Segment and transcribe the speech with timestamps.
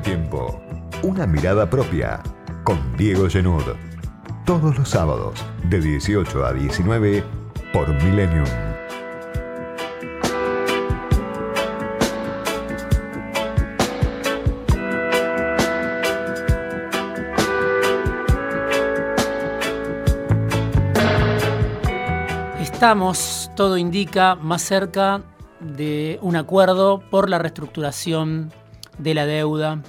[0.00, 0.60] tiempo.
[1.02, 2.22] Una mirada propia
[2.64, 3.62] con Diego Genud.
[4.44, 7.24] Todos los sábados de 18 a 19
[7.72, 8.46] por Millennium.
[22.60, 25.22] Estamos, todo indica, más cerca
[25.60, 28.52] de un acuerdo por la reestructuración
[28.98, 29.82] de la deuda.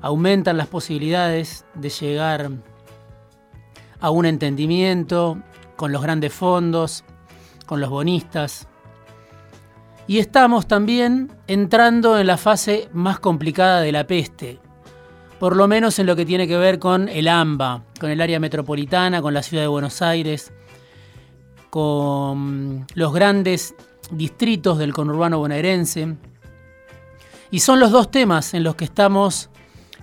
[0.00, 2.50] Aumentan las posibilidades de llegar
[4.00, 5.42] a un entendimiento
[5.76, 7.04] con los grandes fondos,
[7.66, 8.68] con los bonistas.
[10.06, 14.58] Y estamos también entrando en la fase más complicada de la peste,
[15.38, 18.40] por lo menos en lo que tiene que ver con el AMBA, con el área
[18.40, 20.52] metropolitana, con la ciudad de Buenos Aires,
[21.70, 23.74] con los grandes
[24.10, 26.16] distritos del conurbano bonaerense.
[27.50, 29.50] Y son los dos temas en los que estamos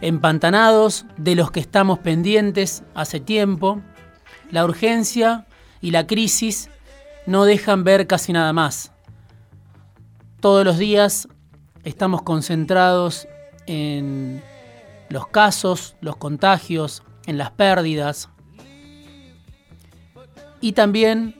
[0.01, 3.81] empantanados, de los que estamos pendientes hace tiempo.
[4.51, 5.45] La urgencia
[5.81, 6.69] y la crisis
[7.25, 8.91] no dejan ver casi nada más.
[10.39, 11.27] Todos los días
[11.83, 13.27] estamos concentrados
[13.67, 14.41] en
[15.09, 18.29] los casos, los contagios, en las pérdidas
[20.61, 21.35] y también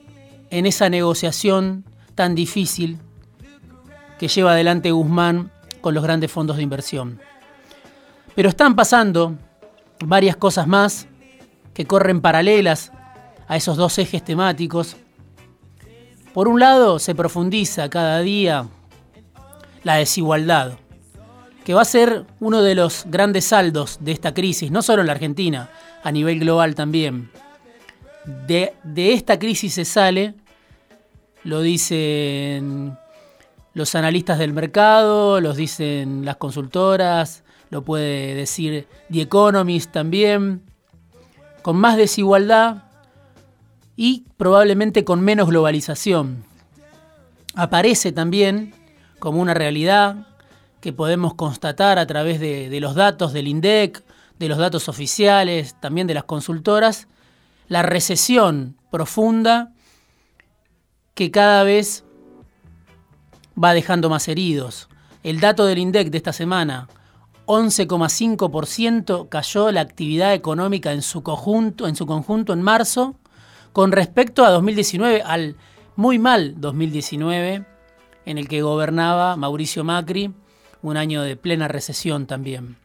[0.50, 3.00] en esa negociación tan difícil
[4.19, 7.19] que lleva adelante Guzmán con los grandes fondos de inversión.
[8.36, 9.36] Pero están pasando
[10.05, 11.08] varias cosas más
[11.73, 12.91] que corren paralelas
[13.47, 14.97] a esos dos ejes temáticos.
[16.33, 18.67] Por un lado, se profundiza cada día
[19.83, 20.73] la desigualdad,
[21.63, 25.08] que va a ser uno de los grandes saldos de esta crisis, no solo en
[25.08, 25.69] la Argentina,
[26.03, 27.31] a nivel global también.
[28.47, 30.33] De, esta crisis se sale
[31.44, 32.97] lo dicen
[33.75, 40.64] los analistas del mercado, los dicen las consultoras, lo puede decir The Economist también,
[41.62, 42.84] con más desigualdad
[43.96, 46.44] y probablemente con menos globalización.
[47.56, 48.74] Aparece también
[49.20, 50.28] como una realidad
[50.81, 54.04] que podemos constatar a través de, de los datos del INDEC,
[54.38, 57.08] de los datos oficiales, también de las consultoras,
[57.68, 59.72] la recesión profunda
[61.16, 62.04] que cada vez
[63.62, 64.90] va dejando más heridos.
[65.24, 66.88] El dato del INDEC de esta semana,
[67.47, 73.16] 11,5% cayó la actividad económica en su conjunto en su conjunto en marzo
[73.73, 75.56] con respecto a 2019 al
[75.95, 77.66] muy mal 2019
[78.25, 80.33] en el que gobernaba Mauricio Macri,
[80.81, 82.78] un año de plena recesión también.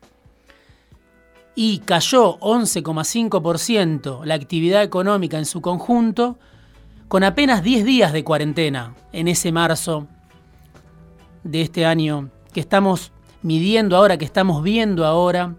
[1.54, 6.38] Y cayó 11,5% la actividad económica en su conjunto
[7.09, 10.06] con apenas 10 días de cuarentena en ese marzo
[11.42, 13.12] de este año que estamos
[13.43, 15.55] midiendo ahora, que estamos viendo ahora,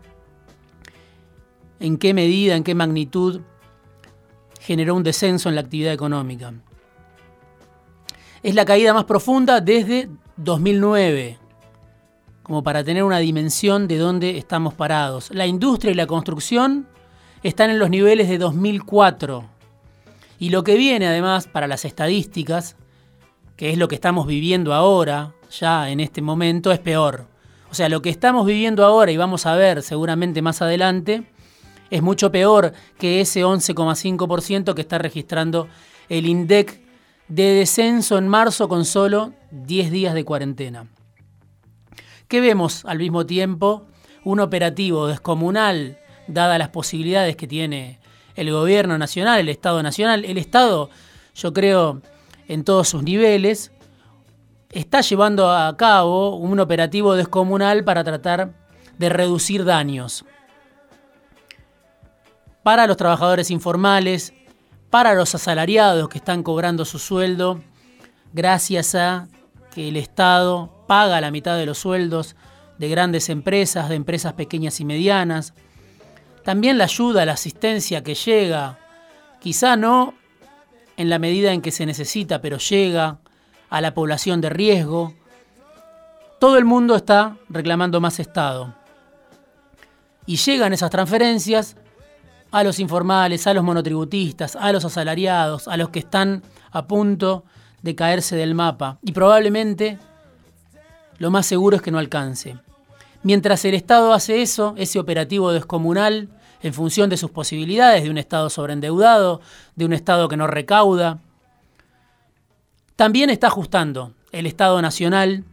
[1.80, 3.42] en qué medida, en qué magnitud
[4.60, 6.54] generó un descenso en la actividad económica.
[8.44, 11.40] Es la caída más profunda desde 2009,
[12.44, 15.30] como para tener una dimensión de dónde estamos parados.
[15.32, 16.88] La industria y la construcción
[17.44, 19.46] están en los niveles de 2004
[20.38, 22.76] y lo que viene además para las estadísticas,
[23.56, 27.31] que es lo que estamos viviendo ahora, ya en este momento, es peor.
[27.72, 31.24] O sea, lo que estamos viviendo ahora y vamos a ver seguramente más adelante,
[31.90, 35.70] es mucho peor que ese 11,5% que está registrando
[36.10, 36.82] el INDEC
[37.30, 40.88] de descenso en marzo con solo 10 días de cuarentena.
[42.28, 43.88] ¿Qué vemos al mismo tiempo?
[44.26, 48.00] Un operativo descomunal, dadas las posibilidades que tiene
[48.36, 50.90] el gobierno nacional, el Estado nacional, el Estado,
[51.36, 52.02] yo creo,
[52.50, 53.72] en todos sus niveles,
[54.72, 58.54] está llevando a cabo un operativo descomunal para tratar
[58.98, 60.26] de reducir daños.
[62.64, 64.34] Para los trabajadores informales,
[64.90, 67.62] para los asalariados que están cobrando su sueldo,
[68.34, 69.28] gracias a
[69.74, 72.36] que el Estado paga la mitad de los sueldos
[72.78, 75.54] de grandes empresas, de empresas pequeñas y medianas,
[76.44, 78.80] también la ayuda, la asistencia que llega,
[79.40, 80.16] quizá no
[80.98, 83.20] en la medida en que se necesita, pero llega
[83.72, 85.14] a la población de riesgo.
[86.40, 88.76] Todo el mundo está reclamando más Estado.
[90.28, 91.78] Y llegan esas transferencias
[92.52, 97.46] a los informales, a los monotributistas, a los asalariados, a los que están a punto
[97.82, 99.00] de caerse del mapa.
[99.02, 99.98] Y probablemente
[101.18, 102.58] lo más seguro es que no alcance.
[103.24, 106.30] Mientras el Estado hace eso, ese operativo descomunal,
[106.62, 109.40] en función de sus posibilidades, de un Estado sobreendeudado,
[109.76, 111.20] de un Estado que no recauda,
[113.02, 115.44] también está ajustando el Estado Nacional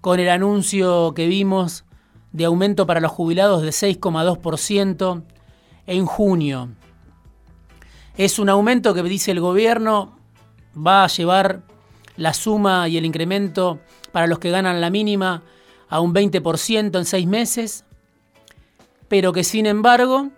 [0.00, 1.84] con el anuncio que vimos
[2.32, 5.22] de aumento para los jubilados de 6,2%
[5.86, 6.70] en junio.
[8.16, 10.18] Es un aumento que dice el gobierno
[10.76, 11.62] va a llevar
[12.16, 13.78] la suma y el incremento
[14.10, 15.44] para los que ganan la mínima
[15.88, 17.84] a un 20% en seis meses,
[19.06, 20.30] pero que sin embargo,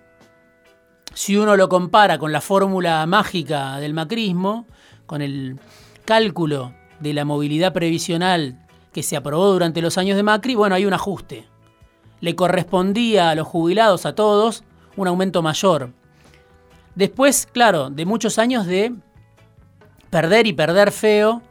[1.14, 4.66] si uno lo compara con la fórmula mágica del macrismo,
[5.10, 5.58] con el
[6.04, 10.86] cálculo de la movilidad previsional que se aprobó durante los años de Macri, bueno, hay
[10.86, 11.48] un ajuste.
[12.20, 14.62] Le correspondía a los jubilados, a todos,
[14.96, 15.90] un aumento mayor.
[16.94, 18.94] Después, claro, de muchos años de
[20.10, 21.42] perder y perder feo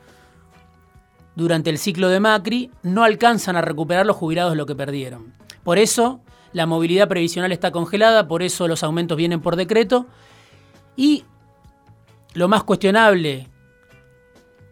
[1.36, 5.34] durante el ciclo de Macri, no alcanzan a recuperar los jubilados lo que perdieron.
[5.66, 6.22] Por eso
[6.54, 10.08] la movilidad previsional está congelada, por eso los aumentos vienen por decreto
[10.96, 11.26] y
[12.34, 13.48] lo más cuestionable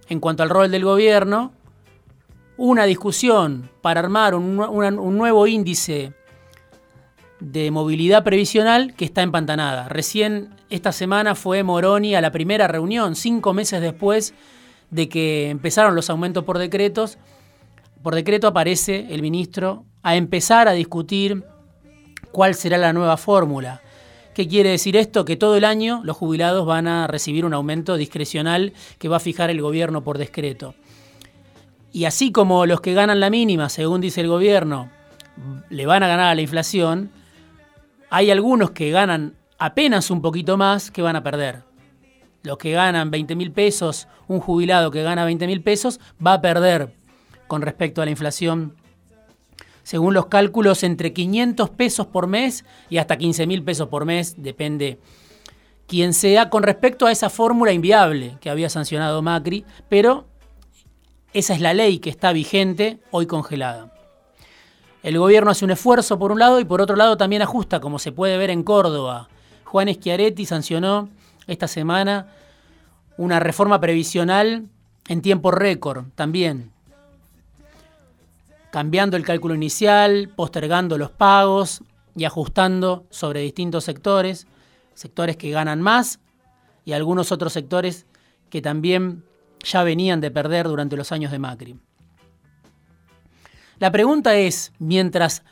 [0.10, 1.54] en cuanto al rol del gobierno,
[2.58, 4.56] una discusión para armar un,
[5.18, 6.14] nuevo índice
[7.40, 9.90] de movilidad previsional que está empantanada.
[9.90, 14.34] Recién esta semana fue Moroni a la primera reunión, cinco meses después
[14.90, 17.18] de que empezaron los aumentos por decretos.
[18.02, 21.44] Por decreto aparece el ministro a empezar a discutir
[22.32, 23.82] cuál será la nueva fórmula.
[24.38, 25.26] ¿Qué quiere decir esto?
[25.26, 29.20] Que todo el año los jubilados van a recibir un aumento discrecional que va a
[29.20, 30.76] fijar el gobierno por decreto.
[31.92, 34.92] Y así como los que ganan la mínima, según dice el gobierno,
[35.72, 37.10] le van a ganar a la inflación,
[38.12, 41.64] hay algunos que ganan apenas un poquito más que van a perder.
[42.44, 46.42] Los que ganan 20 mil pesos, un jubilado que gana 20 mil pesos, va a
[46.42, 46.94] perder
[47.48, 48.76] con respecto a la inflación.
[49.88, 54.36] Según los cálculos, entre 500 pesos por mes y hasta 15 mil pesos por mes,
[54.38, 55.00] depende
[55.88, 60.26] quién sea, con respecto a esa fórmula inviable que había sancionado Macri, pero
[61.32, 63.94] esa es la ley que está vigente, hoy congelada.
[65.04, 67.98] El gobierno hace un esfuerzo por un lado y por otro lado también ajusta, como
[67.98, 69.30] se puede ver en Córdoba.
[69.64, 71.08] Juan Schiaretti sancionó
[71.48, 72.28] esta semana
[73.16, 74.68] una reforma previsional
[75.08, 76.74] en tiempo récord también,
[78.72, 81.82] cambiando el cálculo inicial, postergando los pagos
[82.16, 84.48] y ajustando sobre distintos sectores,
[84.94, 86.20] sectores que ganan más
[86.86, 88.06] y algunos otros sectores
[88.50, 89.24] que también
[89.64, 91.80] ya venían de perder durante los años de Macri.
[93.80, 95.44] La pregunta es, mientras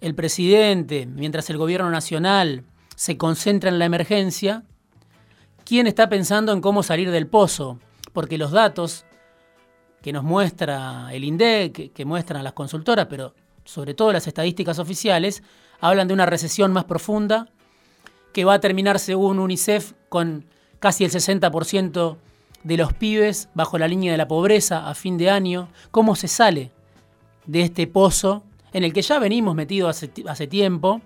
[0.00, 2.64] el presidente, mientras el gobierno nacional
[2.94, 4.64] se concentra en la emergencia,
[5.64, 7.80] ¿quién está pensando en cómo salir del pozo?
[8.12, 9.04] Porque los datos
[10.02, 13.34] que nos muestra el INDEC, que, muestran las consultoras, pero
[13.64, 15.42] sobre todo las estadísticas oficiales,
[15.80, 17.48] hablan de una recesión más profunda
[18.32, 20.44] que va a terminar, según UNICEF, con
[20.80, 22.16] casi el 60%
[22.64, 25.68] de los pibes bajo la línea de la pobreza a fin de año.
[25.90, 26.72] ¿Cómo se sale
[27.46, 31.00] de este pozo en el que ya venimos metidos hace, tiempo.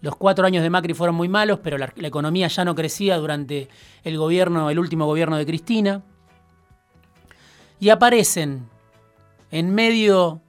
[0.00, 3.16] Los cuatro años de Macri fueron muy malos, pero la, la, economía ya no crecía
[3.16, 3.68] durante
[4.04, 6.02] el gobierno, el último gobierno de Cristina.
[7.82, 8.68] Y aparecen
[9.50, 10.40] en medio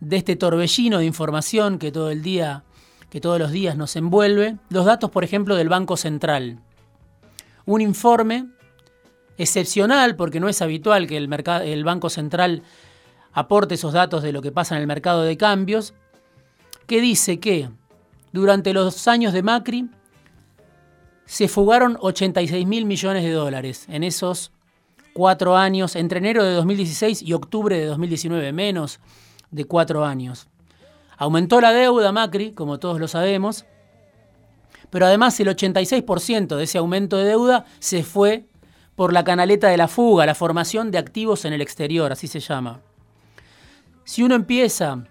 [0.00, 2.64] de este torbellino de información que todo el día,
[3.08, 6.60] que todos los días nos envuelve, los datos, por ejemplo, del Banco Central.
[7.64, 8.50] Un informe
[9.38, 11.32] excepcional, porque no es habitual que el,
[11.64, 12.62] el Banco Central
[13.32, 15.94] aporte esos datos de lo que pasa en el mercado de cambios,
[16.86, 17.70] que dice que
[18.32, 19.88] durante los años de Macri
[21.24, 24.52] se fugaron 86 mil millones de dólares en esos
[25.16, 29.00] cuatro años, entre enero de 2016 y octubre de 2019, menos
[29.50, 30.46] de cuatro años.
[31.16, 33.64] Aumentó la deuda Macri, como todos lo sabemos,
[34.90, 38.44] pero además el 86% de ese aumento de deuda se fue
[38.94, 42.40] por la canaleta de la fuga, la formación de activos en el exterior, así se
[42.40, 42.82] llama.
[44.04, 45.02] Si uno empieza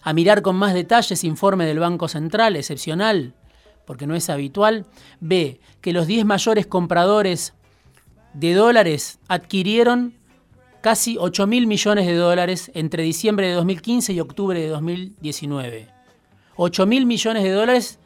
[0.00, 3.34] a mirar con más detalles informe del Banco Central, excepcional,
[3.84, 4.86] porque no es habitual,
[5.20, 7.52] ve que los 10 mayores compradores
[8.36, 10.14] de dólares adquirieron
[10.82, 15.88] casi 8 mil millones de dólares entre diciembre de 2015 y octubre de 2019.
[16.56, 17.98] 8 mil millones de dólares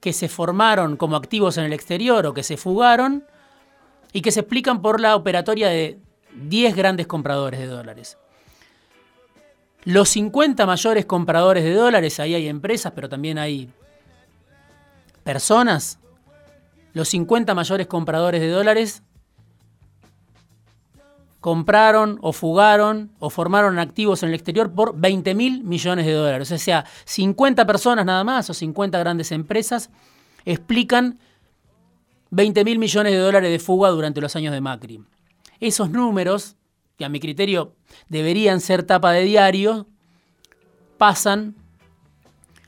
[0.00, 3.24] que se formaron como activos en el exterior o que se fugaron
[4.12, 6.00] y que se explican por la operatoria de
[6.34, 8.18] 10 grandes compradores de dólares.
[9.84, 13.70] Los 50 mayores compradores de dólares, ahí hay empresas, pero también hay
[15.22, 16.00] personas.
[16.92, 19.02] Los 50 mayores compradores de dólares
[21.42, 26.52] compraron o fugaron o formaron activos en el exterior por 20 mil millones de dólares.
[26.52, 29.90] O sea, 50 personas nada más o 50 grandes empresas
[30.44, 31.18] explican
[32.30, 35.02] 20 mil millones de dólares de fuga durante los años de Macri.
[35.58, 36.54] Esos números
[36.96, 37.74] que a mi criterio
[38.08, 39.88] deberían ser tapa de diario,
[40.96, 41.56] pasan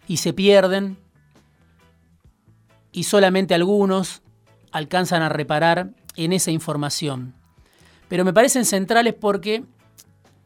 [0.08, 0.98] y se pierden
[2.90, 4.22] y solamente algunos
[4.72, 7.34] alcanzan a reparar en esa información.
[8.14, 9.64] Pero me parecen centrales porque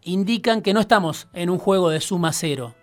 [0.03, 2.75] indican que no estamos en un juego de suma cero.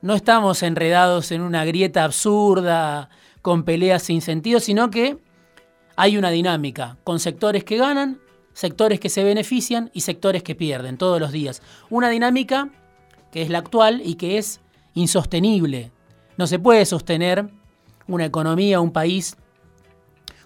[0.00, 3.10] No estamos enredados en una grieta absurda,
[3.42, 5.18] con peleas sin sentido, sino que
[5.96, 8.20] hay una dinámica, con sectores que ganan,
[8.52, 11.62] sectores que se benefician y sectores que pierden todos los días.
[11.90, 12.68] Una dinámica
[13.32, 14.60] que es la actual y que es
[14.94, 15.90] insostenible.
[16.36, 17.50] No se puede sostener
[18.06, 19.36] una economía, un país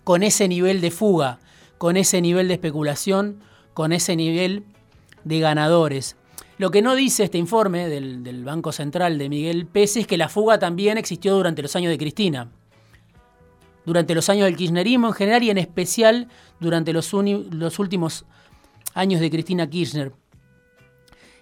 [0.02, 1.40] con ese nivel de fuga,
[1.80, 3.40] con ese nivel de especulación,
[3.72, 4.64] con ese nivel
[5.24, 6.14] de ganadores.
[6.58, 10.28] Lo que no dice este informe del, Banco Central de Miguel Pérez es que la
[10.28, 12.50] fuga también existió durante los años de Cristina.
[13.86, 16.28] Durante los años del kirchnerismo en general y en especial
[16.60, 18.26] durante los, los últimos
[18.92, 20.12] años de Cristina Kirchner.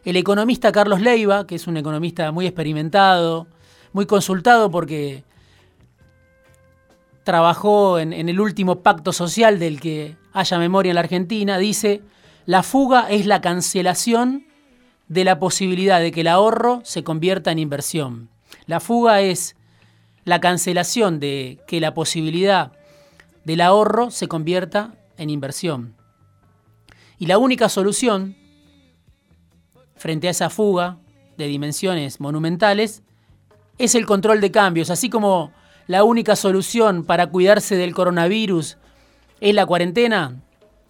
[0.05, 3.49] El economista Carlos Leiva, que es un economista muy experimentado,
[3.93, 5.25] muy consultado porque
[7.29, 12.01] trabajó en, el último pacto social del que haya memoria en la Argentina, dice,
[12.47, 14.47] la fuga es la cancelación
[15.09, 18.29] de la posibilidad de que el ahorro se convierta en inversión.
[18.67, 19.57] La fuga es
[20.25, 22.73] la cancelación de que la posibilidad
[23.45, 25.97] del ahorro se convierta en inversión.
[27.19, 28.37] Y la única solución
[29.97, 30.99] frente a esa fuga
[31.37, 33.03] de dimensiones monumentales
[33.79, 35.51] es el control de cambios, así como
[35.89, 38.77] la única solución para cuidarse del coronavirus
[39.41, 40.37] es la cuarentena,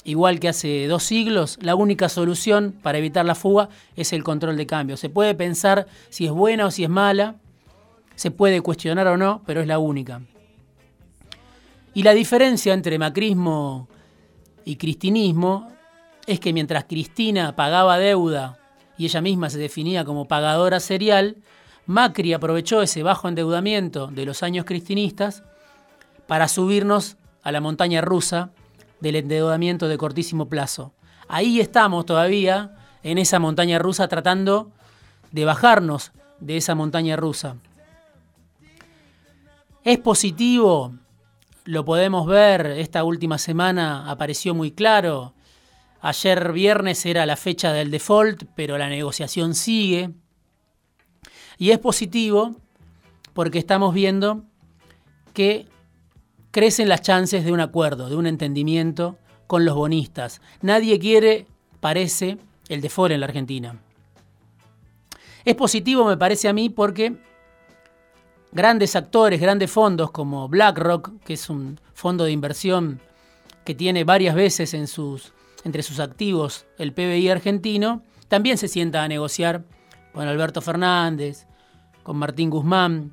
[0.05, 4.57] igual que hace dos siglos, la única solución para evitar la fuga es el control
[4.57, 5.00] de cambios.
[5.00, 7.37] Se puede pensar si es buena o si es mala,
[8.14, 10.23] se puede cuestionar o no, pero es la única.
[11.95, 13.88] Y la diferencia entre macrismo
[14.64, 15.71] y cristinismo
[16.26, 18.59] es que mientras Cristina pagaba deuda
[18.97, 21.37] y ella misma se definía como pagadora serial,
[21.87, 25.43] Macri aprovechó ese bajo endeudamiento de los años cristinistas
[26.26, 28.50] para subirnos a la montaña rusa
[29.00, 30.92] del endeudamiento de cortísimo plazo.
[31.28, 34.71] Ahí estamos todavía en esa montaña rusa tratando
[35.30, 37.57] de bajarnos de esa montaña rusa.
[39.85, 40.95] Es positivo,
[41.64, 45.35] lo podemos ver, esta última semana apareció muy claro
[46.00, 50.11] Ayer viernes era la fecha del default, pero la negociación sigue.
[51.59, 52.54] Y es positivo
[53.33, 54.45] porque estamos viendo
[55.35, 55.66] que
[56.50, 60.40] crecen las chances de un acuerdo, de un entendimiento con los bonistas.
[60.61, 61.47] Nadie quiere,
[61.81, 62.38] parece,
[62.69, 63.81] el default en la Argentina.
[65.45, 67.17] Es positivo, me parece a mí, porque
[68.52, 73.00] grandes actores, grandes fondos como BlackRock, que es un fondo de inversión
[73.64, 79.64] que tiene varias veces entre sus activos el PBI argentino, también se sienta a negociar
[80.12, 81.47] con Alberto Fernández,
[82.02, 83.12] con Martín Guzmán.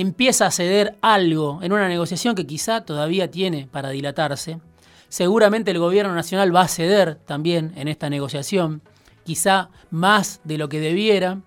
[0.00, 4.60] Empieza a ceder algo en una negociación que quizá todavía tiene para dilatarse.
[5.08, 8.80] Seguramente el gobierno nacional va a ceder también en esta negociación,
[9.24, 11.40] quizá más de lo que debiera,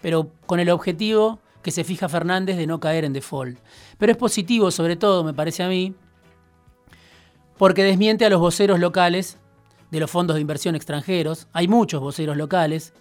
[0.00, 3.60] pero con el objetivo que se fija Fernández de no caer en default.
[3.98, 5.94] Pero es positivo, sobre todo, me parece a mí,
[7.56, 9.38] porque desmiente a los voceros locales
[9.92, 11.46] de los fondos de inversión extranjeros.
[11.52, 12.94] Hay muchos voceros locales.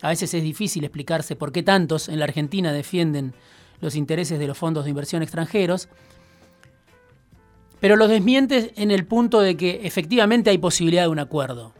[0.00, 3.34] A veces es difícil explicarse por qué tantos en la Argentina defienden
[3.80, 5.88] los intereses de los fondos de inversión extranjeros.
[7.80, 11.72] Pero los desmiente en el punto de que efectivamente hay posibilidad de un acuerdo.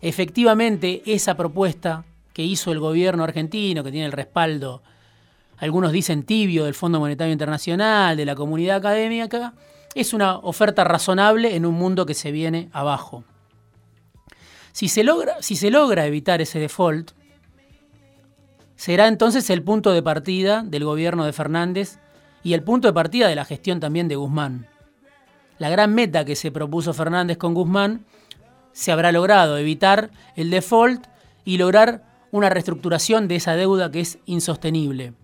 [0.00, 4.82] Efectivamente, esa propuesta que hizo el gobierno argentino, que tiene el respaldo,
[5.56, 9.54] algunos dicen tibio, del Fondo Monetario Internacional, de la comunidad académica,
[9.94, 13.24] es una oferta razonable en un mundo que se viene abajo.
[14.72, 17.12] Si se logra, si se logra evitar ese default,
[18.76, 21.98] será entonces el punto de partida del gobierno de Fernández
[22.42, 24.66] y el punto de partida de la gestión también de Guzmán.
[25.58, 28.04] La gran meta que se propuso Fernández con Guzmán
[28.72, 31.06] se habrá logrado, evitar el default
[31.44, 32.02] y lograr
[32.32, 35.14] una reestructuración de esa deuda que es insostenible.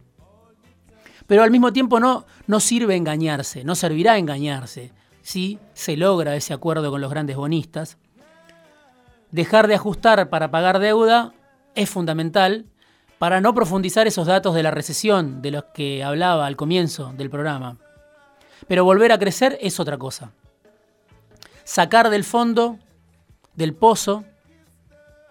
[1.26, 4.92] Pero al mismo tiempo no, no sirve engañarse, no servirá engañarse
[5.22, 7.98] si se logra ese acuerdo con los grandes bonistas.
[9.30, 11.32] Dejar de ajustar para pagar deuda
[11.74, 12.66] es fundamental
[13.20, 17.28] para no profundizar esos datos de la recesión de los que hablaba al comienzo del
[17.28, 17.76] programa.
[18.66, 20.32] Pero volver a crecer es otra cosa.
[21.64, 22.78] Sacar del fondo,
[23.54, 24.24] del pozo,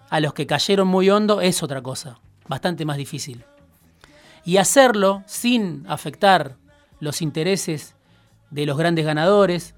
[0.08, 3.44] a los que cayeron muy hondo es otra cosa, bastante más difícil
[4.44, 6.54] y hacerlo sin afectar
[7.00, 7.96] los intereses
[8.50, 9.74] de los grandes ganadores,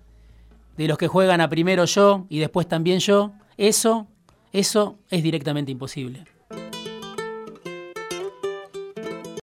[0.76, 4.06] de los que juegan a primero yo y después también yo, eso,
[4.52, 6.26] eso es directamente imposible.